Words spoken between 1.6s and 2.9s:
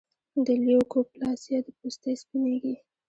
د پوستې سپینېږي.